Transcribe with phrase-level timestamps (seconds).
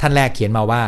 [0.00, 0.84] ท่านแรกเขียนมาว่า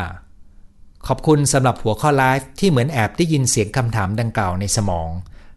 [1.07, 5.11] ขอบคุณสำหรับหัวข้อไลฟ์ที่เหมือนแอบได้ยินเสียงคำถามดังกล่าวในสมอง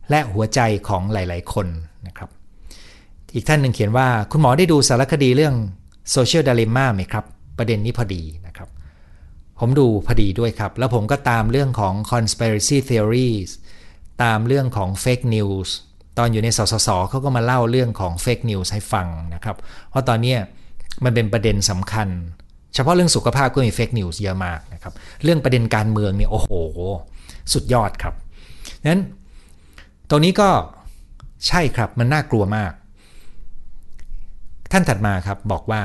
[0.10, 1.68] และหัวใจของหลาย ๆ คน
[2.08, 2.30] นะครับ
[3.34, 5.56] อีกท่านหนึ่งเขียนว่าคุณหมอได้ดูสารคดีเรื่อง
[6.16, 7.26] Social Dilemma ไหมครับ
[7.58, 8.70] ประเด็นนี้พอดีนะครับ
[9.60, 13.50] ผมดูพอดีด้วยครับ แล้วผมก็ตามเรื่องของ conspiracy theories
[14.24, 15.70] ตามเรื่องของ fake news
[16.18, 19.58] ตอนอยู่ในสสสเขาก็มาเล่าเรื่องของ fake news ให้ฟังนะครับ
[19.90, 20.36] เพราะตอนนี้
[21.04, 22.10] มันเป็นประเด็นสำคัญ
[22.74, 26.52] เฉพาะเรื่องสุขภาพก็มี fake news เยอะมากนะครับเรื่องประเด็นการเมืองเนี่ยโอ้โห
[27.54, 28.14] สุดยอดครับ
[28.90, 29.02] นั้น
[30.10, 30.50] ตรงนี้ก็
[31.48, 32.72] ใช่ครับมันน่ากลัวมาก
[34.72, 35.82] ท่านถัดมาครับบอกว่า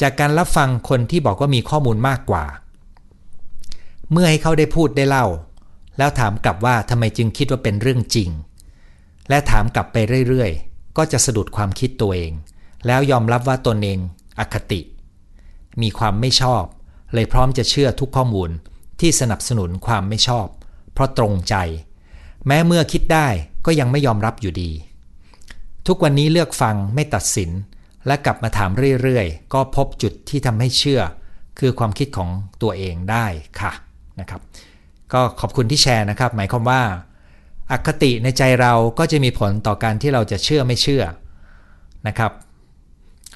[0.00, 2.44] จากการรับฟังคนที่บอกว่ามีข้อมูลมากกว่า
[4.12, 5.26] เมื่อให้เขาได้พูดได้เล่า
[5.98, 8.30] แล้วถามกลับว่าทำไมจึงคิดว่าเป็นเรื่องจริง
[9.28, 9.96] และถามกลับไป
[10.28, 12.32] เรื่อยๆ ก็จะสะดุดความคิดตัวเอง
[12.86, 13.98] แล้วยอมรับว่าตนเอง
[14.38, 14.80] อคติ
[15.82, 16.64] มีความไม่ชอบ
[17.14, 18.50] เลยพร้อมจะเชื่อทุกข้อมูล
[19.00, 20.46] ที่สนับสนุนความไม่ชอบ
[20.92, 21.54] เพราะตรงใจ
[22.46, 23.28] แม้เมื่อคิดได้
[23.66, 24.70] ก็ยังไม่ยอมรับอยู่ดี
[25.86, 27.50] ทุกวันนี้เลือกฟังไม่ตัดสิน
[28.06, 28.70] และกลับมาถาม
[29.02, 31.00] เรื่อยๆ ก็พบจุดที่ทำให้เชื่อ
[31.58, 32.30] คือความคิดของ
[32.62, 33.26] ตัวเองได้
[33.60, 33.72] ค่ะ
[34.20, 34.40] นะครับ
[35.12, 36.82] ก็ขอบคุณที่แชร์นะครับ หมายความว่า
[37.70, 41.04] อคติในใจเราก็จะมีผลต่อการที่เราจะเชื่อไม่เชื่อ
[42.08, 42.32] นะครับ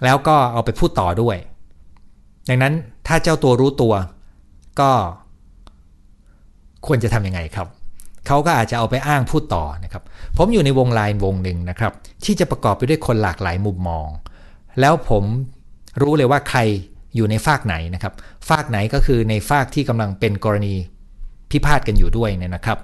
[0.04, 1.36] แล้วก็เอาไปพูดต่อด้วย
[2.48, 2.74] ดังนั้น
[3.06, 3.94] ถ้าเจ้าตัวรู้ตัว
[4.80, 4.90] ก็
[6.86, 7.68] ควรจะทำยังไงครับ
[8.26, 10.02] เขาก็อาจจะเอาไปอ้างพูดต่อนะครับ
[10.36, 11.92] ผมอยู่ในวงไลน์วงหนึ่งนะครับ
[12.24, 14.08] ที่จะประกอบไปด้วยคนหลากหลายมุมมอง
[14.80, 15.24] แล้วผม
[16.02, 16.60] รู้เลยว่าใคร
[17.14, 18.12] อยู่ในฝากไหนนะครับ
[18.48, 20.74] ฝากไหนก็คือในฝากที่กำลังเป็นกรณี
[21.50, 22.78] พิพาทกันอยู่ด้วยเนี่ยนะครับ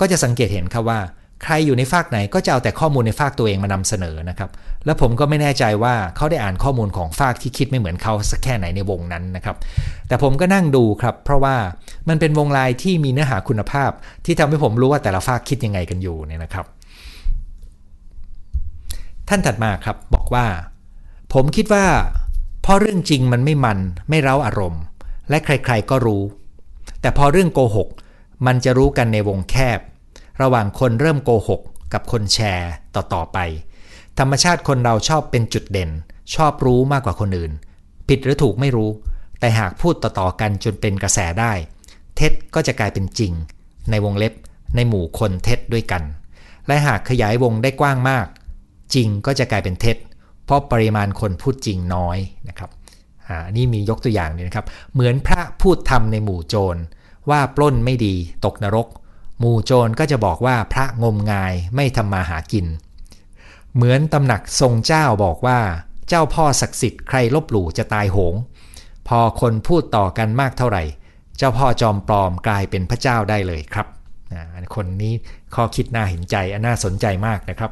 [0.00, 1.00] ก็จะสังเกตเห็นครับว่า
[1.44, 4.50] ใครอยู่ในฝากไหนก็จะเอาแต่ข้อมูลในฝากตัวเองมานำเสนอนะครับ
[4.86, 9.56] แล้วผมก็ไม่แน่ใจว่าเขาได้อ่านข้อมูลของฝากที่คิดไม่เหมือนเขาสักแค่ไหนในวงนั้นนะครับ
[10.08, 11.56] แต่ผมก็นั่งดูครับ เพราะว่า
[12.08, 13.90] มันเป็นวงไลน์ที่มีเนื้อหาคุณภาพ
[14.24, 16.66] ที่ทำให้ผมรู้ว่าแต่ละฝากคิดยังไงกันอยู่เนี่ยนะครับ
[19.28, 20.46] ท่านถัดมาครับบอกว่า
[21.32, 21.86] ผมคิดว่า
[22.62, 24.82] เพราะเรื่องจริงมันไม่มันไม่เร้าอารมณ์
[25.30, 26.22] และใครๆก็รู้
[27.00, 27.88] แต่พอเรื่องโกหก
[28.46, 29.78] มันจะรู้กันในวงแคบ
[30.42, 31.60] ระหว่างคนเริ่มโกหก
[31.92, 33.38] กับคนแชร์ต่อๆไป
[34.18, 35.90] ธรรมชาติคนเราชอบเป็นจุดเด่น
[36.34, 37.52] ชอบรู้มากกว่าคนอื่น
[38.08, 38.90] ผิดหรือถูกไม่รู้
[39.40, 41.52] แต่หากพูดต่อๆกันจนเป็นกระแสได้
[42.16, 43.32] เท็จก็จะกลายเป็นจริง
[43.90, 44.32] ในวงเล็บ
[44.76, 46.02] ในหมู่คนเท็จด้วยกัน
[46.66, 48.26] และหากขยายวงได้กว้างมาก
[48.94, 49.96] จริงก็จะกลายเป็นเท็จ
[50.44, 52.18] เพราะปริมาณคนพูดจริงน้อย
[52.48, 52.70] นะครับ
[53.28, 56.80] อ่านี่มียกตัวอย่างนี่นะครับ เหมือนพระพูดธรรมในหมู่โจร
[57.30, 58.14] ว่าปล้นไม่ดี
[58.44, 58.86] ตกนรก
[59.40, 62.66] หมู่โจรก็จะบอกว่าพระงมงายไม่ทำมาหากิน
[63.74, 65.60] เหมือนตำหนักทรงเจ้าบอกว่า
[66.08, 68.34] เจ้าพ่อศักดิ์สิทธิ์ใครลบหลู่จะตายโหง
[69.08, 70.82] พอคนพูดต่อกันมากเท่าไหร่
[71.38, 73.86] เจ้าพ่อจอมปลอมกลายเป็นพระเจ้าได้เลยครับ
[74.76, 75.12] คนนี้
[75.54, 76.36] ข้อคิดน่าเห็นใจ
[76.66, 77.70] น่าสนใจมากนะครับ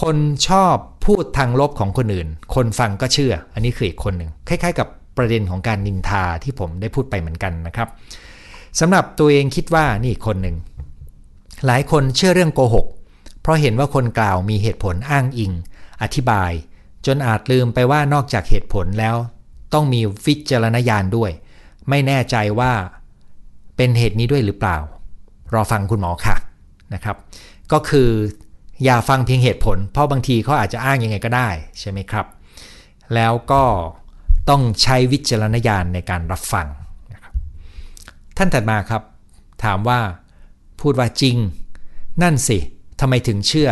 [0.00, 0.16] คน
[0.48, 0.76] ชอบ
[1.06, 7.88] พูดทางลบของคนอื่น คนฟังก็เชื่อ อันนี้คืออีกคนหนึ่งคล้าย ๆ กับประเด็นของการนินทาที่ผมได้พูดไปเหมือนกันนะครับ
[8.80, 10.56] สำหรับตัวเองคิดว่านี่คนหนึ่ง
[11.66, 12.86] หลายคนเชื่อเรื่องโกหก
[13.40, 15.52] เพราะเห็นว่าคนกล่าวมีเหตุผลอ้างอิง
[16.02, 16.52] อธิบาย
[17.06, 19.16] จนอาจลืมไปว่านอกจากเหตุผลแล้ว
[19.72, 21.30] ต้องมีวิจารณญาณด้วย
[21.88, 22.72] ไม่แน่ใจว่า
[23.76, 24.78] เป็นเหตุนี้ด้วยหรือเปล่า
[25.54, 26.36] รอฟังคุณหมอค่ะ
[26.94, 27.16] นะครับ
[27.72, 28.08] ก็คือ
[28.84, 31.48] อย่าฟังเพียงเหตุผล เพราะบางทีเขาอาจจะอ้างยังไงก็ได้
[31.80, 32.26] ใช่ไหมครับ
[33.14, 33.64] แล้วก็
[34.48, 36.66] ต้องใช้วิจารณญาณในการรับฟัง
[38.38, 39.02] ท่านถัดมาครับ
[39.64, 40.00] ถามว่า
[40.80, 41.36] พูดว่าจริง
[42.22, 42.58] นั่นสิ
[43.00, 43.70] ทำไมถึงเชื่อ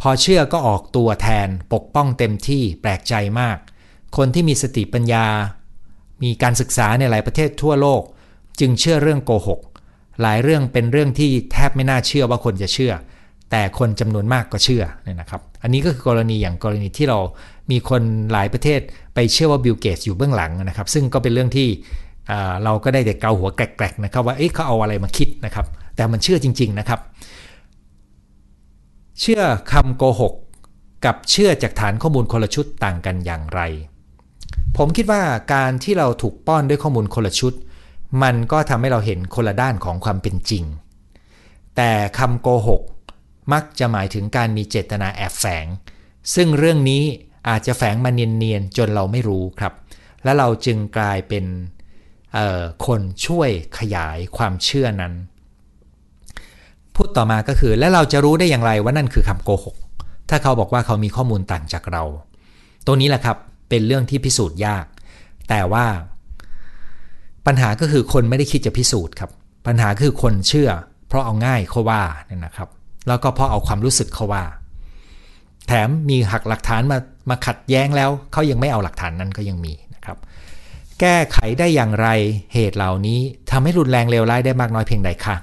[0.00, 3.58] พอเชื่อก็ออกตัวแทนปกป้องเต็มที่แปลกใจมาก
[4.16, 5.26] คนที่มีสติปัญญา
[6.22, 8.02] มีการศึกษาในหลายประเทศทั่วโลก
[8.60, 9.60] จึงเชื่อเรื่องโกหก
[10.22, 12.92] หลายเรื่องเป็นเรื่องที่แทบไม่น่าเชื่อว่าคนจะเชื่อ
[13.50, 17.18] แต่คนจำนวนมากก็เชื่อเนี่ยนะครับ อันนี้ก็คือกรณีอย่างกรณีที่เรา
[17.70, 18.80] มีคนหลายประเทศ
[19.14, 21.68] ไปเชื่อว่าบิลเกตอยู่เบื้องหลังนะครับ ซึ่งก็เป็นเรื่องที่
[22.64, 25.66] เราก็ได้แต่เกาหัวแกลกๆนะครับว่าเอ๊ะเขาเอาอะไรมาคิดนะครับ
[25.96, 27.00] แต่มันเชื่อจริง ๆนะครับ
[29.20, 29.42] เชื่อ
[29.72, 30.34] คำโกหก
[31.04, 33.60] กับเชื่อจากฐานข้อมูลคนละชุดต่างกันอย่างไร
[34.76, 35.22] ผมคิดว่า
[35.54, 37.52] การที่เราถูกป้อนด้วยข้อมูลคนละชุด
[38.22, 40.64] มันก็ทำให้เราเห็นคนละด้านของความเป็นจริง
[41.76, 42.82] แต่คำโกหก
[43.52, 45.66] มักจะหมายถึงการมีเจตนาแอบแฝง
[46.34, 47.02] ซึ่งเรื่องนี้
[47.48, 49.72] อาจจะแฝงมาเนียนๆจนเราไม่รู้ครับ
[50.24, 51.44] และเราจึงกลายเป็น
[52.86, 55.14] คนช่วยขยายความเชื่อนั้น
[56.94, 59.76] พูดต่อมาก็คือ และเราจะรู้ได้อย่างไรว่านั่นคือคำโกหก
[60.30, 62.02] ถ้าเขาบอกว่าเขามีข้อมูลต่างจากเรา
[62.86, 63.36] ตัวนี้แหละครับ
[63.68, 64.86] เป็นเรื่องที่พิสูจน์ยาก
[65.48, 65.86] แต่ว่า
[67.46, 69.30] ปัญหาก็คือคนไม่ได้คิดจะพิสูจน์ครับ
[69.66, 70.70] ปัญหาคือคนเชื่อ
[71.08, 72.68] เพราะเอาง่ายเขาว่าเนี่ยนะครับ
[73.08, 74.44] แล้วก็เพราะเอาความรู้สึกเขาว่า
[75.66, 76.98] แถมมีหักหลักฐานมา
[77.30, 79.72] มาขัดแย้งแล้วเขายังไม่เอาหลักฐานนั้นก็ยังมี
[81.06, 82.08] แก้ไขได้อย่างไร
[82.54, 83.20] เหตุเหล่านี้
[83.50, 85.36] ทำให้รุนแรงเลวร้ายได้มากน้อยเพียงใดคะ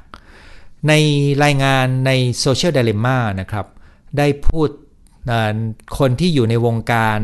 [0.87, 0.93] ใน
[1.43, 2.11] รายงานใน
[2.43, 3.65] Social Dilemma นะครับ
[4.17, 4.69] ได้พูด
[5.97, 7.19] คนที่อยู่ในวงการ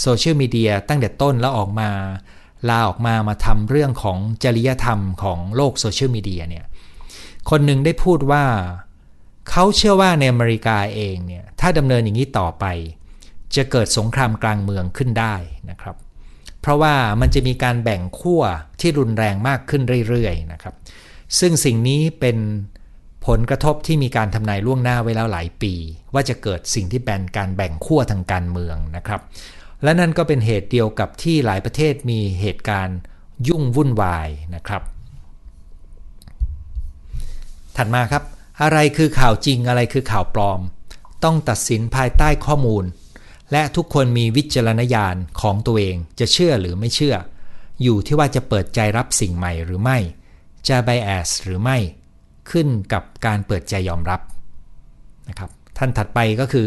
[0.00, 1.90] โซเชียลมีเดียตั้งแต่ต้นแล้วออกมา
[2.68, 6.64] ลาออกมามาทำเรื่องของจริยธรรมของโลกโซเชียลมีเดียเนี่ย
[7.50, 8.44] คนหนึ่งได้พูดว่า
[9.50, 12.64] เขาเชื่อว่าในอเมริกาเองเนี่ย ถ้าดำเนินอย่างนี้ต่อไป
[13.54, 15.34] จะเกิดสงครามกลางเมืองขึ้นได้
[15.70, 15.96] นะครับ
[16.60, 18.42] เพราะว่ามันจะมีการแบ่งขั้ว
[18.80, 20.74] ที่รุนแรงมากขึ้นเรื่อยๆนะครับ
[21.38, 22.38] ซึ่งสิ่งนี้เป็น
[23.26, 25.74] ผลกระทบที่มีการทำนายล่วงหน้าไว้แล้วหลายปี
[26.14, 29.20] ว่าจะเกิดสิ่งที่แบ่งการแบ่งขั้วทางการเมืองนะครับ
[29.82, 32.98] และนั่นก็เป็นเหตุเดียวกับที่หลายประเทศมีเหตุการณ์
[33.48, 34.82] ยุ่งวุ่นวายนะครับ
[37.76, 38.22] ถัดมาครับ
[38.62, 40.60] อะไรคือข่าวจริงอะไรคือข่าวปลอม
[41.24, 42.84] ต้องตัดสินภายใต้ข้อมูล
[43.52, 47.14] และทุกคนมีวิจารณญาณของตัวเองจะเชื่อหรือไม่เชื่อ
[47.82, 49.98] อยู่ที่ว่าจะเปิดใจรับสิ่งใหม่หรือไม่
[50.68, 51.78] จะไบแอสหรือไม่
[52.50, 54.20] ขึ้นกับการเปิดใจยอมรับ
[55.28, 56.66] นะครับท่านถัดไปก็คือ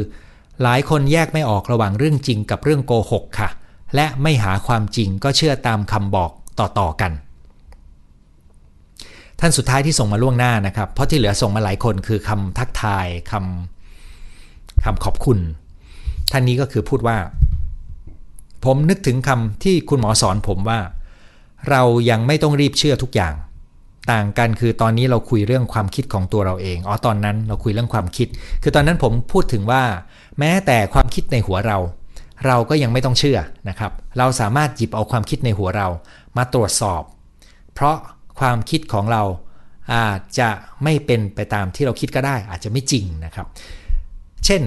[0.64, 3.50] หลายคนแยกไม่ออกระหว่างเรื่องจริงกับเรื่องโกหกค่ะ
[3.96, 7.12] และไม่หาความจริงก็เชื่อตามคำบอกต่อๆกัน
[9.40, 15.40] ท่านสุดท้ายที่ส่งมาล่วงหน้านะครับ เพราะที่เหลือส่งมาหลายคนคือคำทักทายคำคำขอบคุณ
[16.31, 17.18] ท่านนี้ก็คือพูดว่า
[18.66, 20.80] ผมนึกถึงคำที่คุณหมอสอนผมว่า
[21.70, 23.34] เรายังไม่ต้องรีบเชื่อทุกอย่าง
[24.12, 28.28] ต่างกันคือตอนนี้เราคุยเรื่องความคิดของตัวเราเองอ๋อตอนนั้นเราคุยเรื่องความคิด
[28.64, 29.84] คือตอนนั้นผมพูดถึงว่า
[30.40, 31.78] แม้แต่ความคิดในหัวเรา
[32.46, 33.40] เราก็ยังไม่ต้องเชื่อ
[33.70, 35.88] นะครับ เราสามารถหยิบเอาความคิดในหัวเรา
[36.38, 37.04] มาตรวจสอบ
[37.74, 37.98] เพราะ
[38.40, 39.24] ความคิดของเรา
[39.94, 40.50] อาจจะ
[40.84, 43.48] ไม่เป็นไปตามที่เราคิดก็ได้ อาจจะไม่จริงนะครับ
[44.46, 44.62] เช่น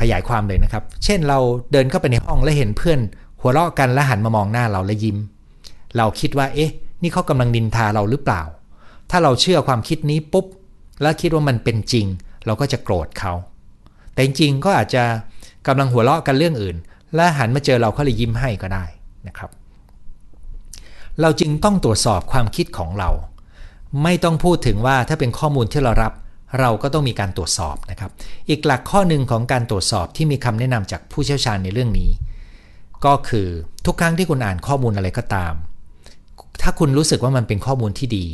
[0.00, 1.38] ขยายความเลยนะครับ เช่นเรา
[1.72, 3.00] เดินเข้าไปในห้องแล้วเห็นเพื่อน
[3.40, 5.16] หัวเราะกันแล้วหันมามองหน้าเราแล้วยิ้ม
[5.96, 6.70] เราคิดว่า เอ๊ะ
[7.02, 8.42] นี่เขากำลังนินทาเราหรือเปล่า
[9.10, 10.46] ถ้าเราเชื่อความคิดนี้ปุ๊บ
[11.02, 12.06] แล้วคิดว่ามันเป็นจริง
[12.46, 13.32] เราก็จะโกรธเขา
[14.12, 15.02] แต่จริงๆก็อาจจะ
[15.66, 16.76] กำลังหัวเราะกันเรื่องอื่น
[17.14, 18.84] และหันมาเจอเราเขาเลยยิ้มให้ก็ได้
[19.26, 19.50] นะครับ
[21.20, 23.10] เราจึงต้องตรวจสอบความคิดของเรา
[24.02, 26.12] ไม่ต้องพูดถึงว่าถ้าเป็นข้อมูลที่เรารับ
[26.58, 28.10] เราก็ต้องมีการตรวจสอบนะครับ
[28.48, 32.10] อีกหลักข้อหนึ่งของการตรวจสอบที่มีคำแนะนำจากผู้เชี่ยวชาญในเรื่องนี้
[33.04, 33.46] ก็คือ
[33.86, 35.54] ทุกครั้งที่คุณอ่านข้อมูลอะไรก็ตาม
[36.62, 38.26] ถ้าคุณรู้สึกว่ามันเป็นข้อมูลที่ดี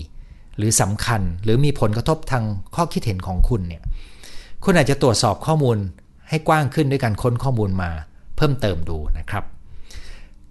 [0.56, 3.82] หรือสำคัญหรือมีผลกระทบทางข้อคิดเห็นของคุณเนี่ย
[4.64, 5.76] คุณอาจจะตรวจสอบข้อมูล
[6.28, 7.90] ให้กว้างขึ้นด้วยการค้นข้อมูลมา
[8.36, 9.44] เพิ่มเติมดูนะครับ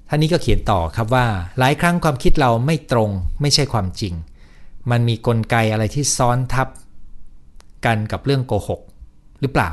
[0.10, 1.26] ท่านนี้ก็เขียนต่อครับว่า
[1.60, 3.10] หลายครั้งความคิดเราไม่ตรง
[3.42, 4.14] ไม่ใช่ความจริง
[4.92, 6.68] มันมีกลไกอะไรที่ซ้อนทับ
[7.86, 8.82] กันกับเรื่องโกหก
[9.42, 9.72] หรือเปล่า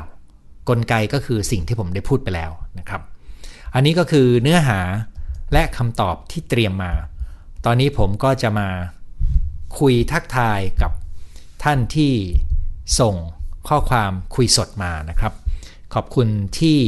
[0.69, 3.01] กลไกก็คือสิ่งที่ผมได้พูดไปแล้วนะครับ
[3.73, 4.79] อันนี้ก็คือเนื้อหา
[5.53, 6.93] และคำตอบที่เตรียมมา
[7.65, 8.69] ตอนนี้ผมก็จะมา
[9.79, 10.91] คุยทักทายกับ
[11.63, 12.13] ท่านที่
[12.99, 13.15] ส่ง
[13.67, 15.33] ข้อความคุยสดมานะครับ
[15.93, 16.27] ขอบคุณ
[16.59, 16.79] ที่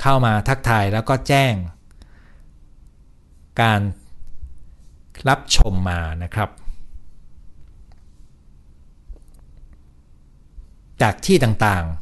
[0.00, 1.54] เข้ามาทักทายแล้วก็แจ้ง
[3.60, 3.80] การ
[5.28, 6.48] รับชมมานะครับ
[11.02, 11.98] จากที่ต่างๆ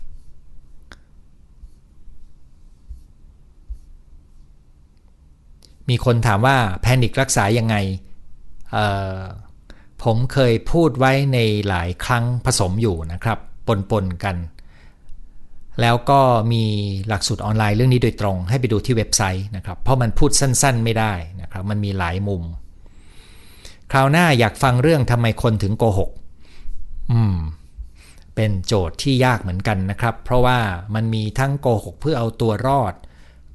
[5.88, 7.76] มีคนถามว่าแพนิครักษายังไง
[10.02, 11.38] ผมเคยพูดไว้ใน
[11.68, 13.38] หลายครั้งผสมอยู่นะครับ
[13.90, 14.36] ปนๆกัน
[15.80, 16.20] แล้วก็
[16.52, 16.64] มี
[17.08, 22.42] หลักสูตรออนไลน์เรื่องนี้โดยตรงให้ไปดูที่เว็บไซต์นะครับ เพราะมันพูดสั้นๆไม่ได้นะครับ มันมีหลายมุม
[23.90, 26.10] คราวหน้าอยากฟังเรื่องทำไมคนถึงโกหก
[27.12, 27.36] อืม
[28.36, 30.58] เป็นโจทย์ที่ยากเหมือนกันนะครับ เพราะว่า
[30.94, 32.94] มันมีทั้งโกหกเพื่อเอาตัวรอด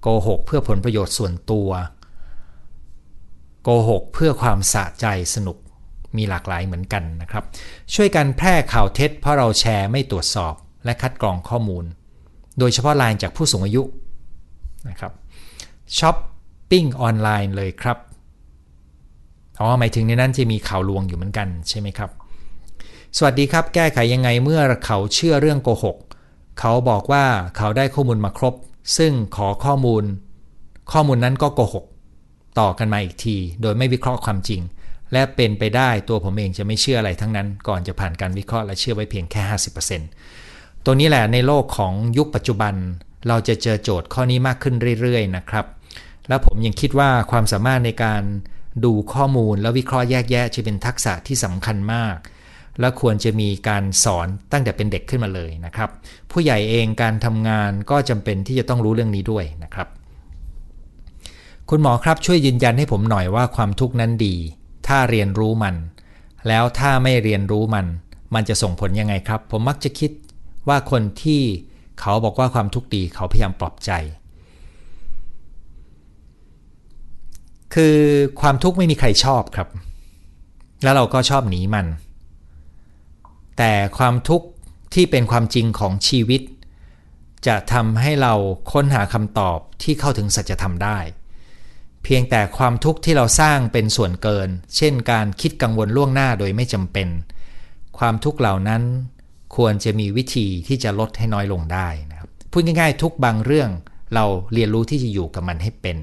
[0.01, 1.69] โกหกเพื่อผลประโยชน์ส่วนตัว
[3.63, 5.57] โกหกเพื่อความสะใจสนุก
[6.17, 7.43] มีหลากหลายเหมือนกันนะครับ
[7.93, 10.53] ช่วยกันแพร่ข่าวเท็จ เพราะเราแชร์ไม่ตรวจสอบ
[10.85, 11.85] และคัดกรองข้อมูล
[12.59, 13.83] โดยเฉพาะไลน์จากผู้สูงอายุ
[14.89, 15.11] นะครับ
[15.97, 16.15] ช้อป
[16.69, 17.97] ปิ้งออนไลน์เลยครับ
[19.59, 22.09] อ๋อหมายถึงในนั้นจะมีข่าวลวงอยู่เหมือนกันใช่ไหมครับ
[23.17, 25.97] สวัสดีครับ แก้ไขยังไงเมื่อเขาเชื่อเรื่องโกหก
[26.59, 27.25] เขาบอกว่า
[27.57, 28.55] เขาได้ข้อมูลมาครบ
[28.97, 30.03] ซึ่งขอข้อมูล
[30.91, 31.85] ข้อมูลนั้นก็โกหก
[32.59, 34.61] ต่อกันมาอีกที โดยไม่วิเคราะห์ความจริง
[35.13, 39.41] และเป็นไปได้ตัวผมเองจะไม่เชื่ออะไรทั้งนั้น ก่อนจะผ่านการวิเคราะห์และเชื่อไว้เพียงแค่
[40.13, 42.73] 50%ตัวนี้แหละในโลกของยุคปัจจุบัน
[43.27, 45.65] เราจะเจอโจทย์ข้อนี้มากขึ้นเรื่อยๆ นะครับ
[46.27, 48.23] แล้วผมยังคิดว่าความสามารถในการ
[48.85, 52.17] ดูข้อมูลแล้ววิเคราะห์แยกแยะจะเป็นทักษะที่สำคัญมาก
[52.79, 55.89] และควรจะมีการสอนตั้งแต่เป็นเด็กขึ้นมาเลยนะครับ
[56.31, 59.87] ผู้ใหญ่เองการทำงานก็จำเป็นที่จะต้องรู้เรื่องนี้ด้วยนะครับ
[61.69, 64.35] คุณหมอครับช่วยยืนยันให้ผมหน่อยว่าความทุกข์นั้นดี
[64.87, 65.75] ถ้าเรียนรู้มัน
[66.47, 67.85] แล้วถ้าไม่เรียนรู้มัน
[68.35, 70.11] มันจะส่งผลยังไงครับ ผมมักจะคิด
[70.67, 71.41] ว่าคนที่
[71.99, 73.91] เขาบอกว่าความทุกข์ดีเขาพยายามปลอบใจ
[77.73, 77.97] คือ
[78.41, 79.67] ความทุกข์ไม่มีใครชอบครับ
[80.83, 81.85] แล้วเราก็ชอบหนีมัน
[83.63, 84.47] แต่ความทุกข์
[84.93, 86.41] ที่เป็นความจริงของชีวิต
[87.47, 88.33] จะทำให้เรา
[88.71, 90.99] ค้นหาคำตอบที่เข้าถึงสัจธรรมได้
[92.03, 97.07] เพียงแต่ความทุกข์ที่เราสร้างเป็นส่วนเกิน เช่นการคิดกังวลล่วงหน้าโดยไม่จำเป็น
[97.99, 98.81] ความทุกข์เหล่านั้น
[99.55, 103.69] ควรจะมีวิธีที่จะลดให้น้อยลงได้นะครับพูดง่ายๆ ทุกบางเรื่อง
[104.15, 105.97] เราเรียนรู้ที่จะอยู่กับมันให้เป็น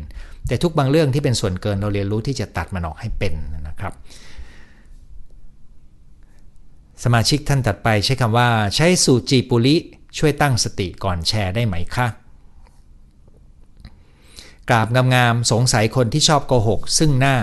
[0.48, 3.34] แต่ทุกบางเรื่องที่เป็นส่วนเกินเราเรียนรู้ที่จะตัดมันออกให้เป็น
[3.68, 3.94] นะครับ
[7.04, 9.76] สมาชิกท่านตัดไปใช้คำว่าใช้สูตรจีปุริ
[10.18, 12.06] ช่วยตั้งสติก่อนแชร์ได้ไหมคะ
[14.70, 17.36] กราบงามๆสงสัยคนที่ชอบโกหก ซึ่งหน้า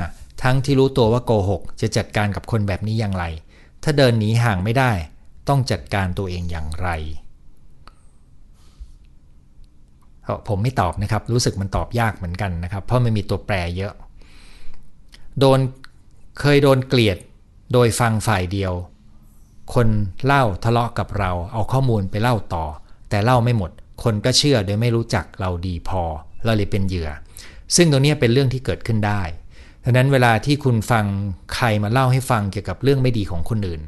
[0.43, 3.25] ทั้งที่รู้ตัวว่าโกหก จะจัดการกับคนแบบนี้อย่างไร
[3.83, 4.91] ถ้าเดินหนีห่างไม่ได้
[5.49, 6.89] ต้องจัดการตัวเองอย่างไร
[10.47, 13.93] ผมไม่ตอบนะครับ รู้สึกมันตอบยากเหมือนกันนะครับ เพราะมันมีตัวแปรเยอะ
[15.39, 15.59] โดน
[16.39, 17.17] เคยโดนเกลียด
[17.73, 18.73] โดยฟังฝ่ายเดียว
[19.73, 19.87] คน
[20.25, 22.65] เล่าทะเลาะกับเรา เอาข้อมูลไปเล่าต่อ
[23.09, 23.71] แต่เล่าไม่หมด
[24.03, 26.01] คนก็เชื่อโดยไม่รู้จักเราดีพอ
[26.45, 27.09] เราเลยเป็นเหยื่อ
[27.75, 29.21] ซึ่งตรงนี้เป็นเรื่องที่เกิดขึ้นได้
[29.83, 31.05] ดังนั้นเวลาที่คุณฟัง
[31.55, 33.81] ใครมาเล่าให้ฟังเกี่ยวกับเรื่องไม่ดีของคนอื่น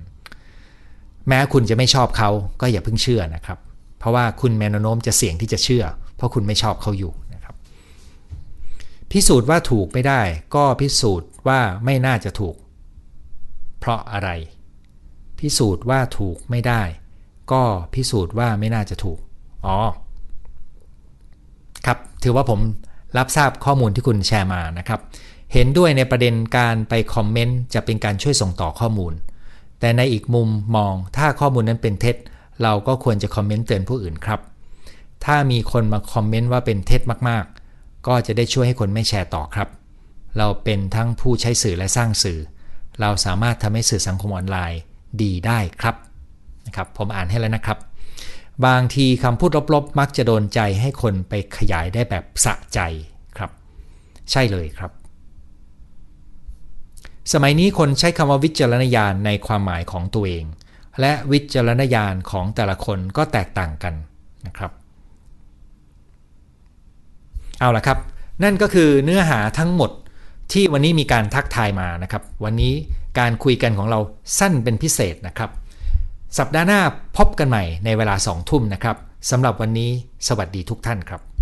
[1.27, 2.29] แม้คุณจะไม่ชอบเขา
[2.62, 3.60] ก็อย่าเพิ่งเชื่อนะครับ
[4.00, 5.84] เพราะว่าคุณแมนโน้มจะเสี่ยงที่จะเชื่อ
[6.15, 7.55] เพราะคุณไม่ชอบเขาอยู่นะครับ
[9.12, 10.22] พิสูจน์ว่าถูกไม่ได้
[10.55, 12.55] ก็พิสูจน์ว่าไม่น่าจะถูก
[13.79, 14.29] เพราะอะไร
[15.39, 16.82] พิสูจน์ว่าถูกไม่ได้
[17.51, 17.63] ก็
[17.94, 19.20] พิสูจน์ว่าไม่น่าจะถูก
[19.65, 19.77] อ๋อ
[21.86, 22.60] ครับ ถือว่าผม
[23.17, 25.00] รับทราบข้อมูลที่คุณแชร์มานะครับ
[25.53, 29.13] เห็นด้วยในประเด็นการไปคอมเมนต์จะเป็นการช่วยส่งต่อข้อมูล
[29.79, 32.15] แต่ในอีกมุมมองถ้าข้อมูลนั้นเป็นเท็จ
[32.63, 34.39] เราก็ควรจะคอมเมนต์เตือนผู้อื่นครับ
[35.25, 39.70] ถ้ามีคนมาคอมเมนต์ว่าเป็นเท็จมากๆ ก็จะได้ช่วยให้คนไม่แชร์ต่อครับ
[40.38, 42.39] เราเป็นทั้งผู้ใช้สื่อและสร้างสื่อ
[43.01, 44.82] เราสามารถทำให้สื่อสังคมออนไลน์
[45.22, 45.96] ดีได้ครับ
[46.68, 47.78] นะครับผมอ่านให้แล้วนะครับ
[48.66, 52.80] บางทีคำพูดลบๆ มักจะโดนใจให้คนไปขยายได้แบบสะใจ
[53.38, 53.52] ครับ
[54.32, 54.92] ใช่เลยครับ
[57.34, 60.46] สมัยนี้คนใช้คำว่าวิจารณญาณในความหมายของตัวเอง
[61.00, 63.94] และวิจารณญาณของแต่ละคนก็แตกต่างกัน
[64.48, 64.72] นะครับ
[67.60, 67.98] เอาละครับ
[68.44, 69.92] นั่นก็คือเนื้อหาทั้งหมด
[70.52, 72.74] ที่วันนี้มีการทักทายมานะครับ วันนี้
[73.20, 74.00] การคุยกันของเรา
[74.40, 75.50] สั้นเป็นพิเศษนะครับ
[76.38, 76.82] สัปดาห์หน้า
[77.18, 78.98] พบกันใหม่ในเวลาสองทุ่มนะครับ
[79.30, 79.92] สำหรับวันนี้
[80.28, 81.37] สวัสดีทุกท่านครับ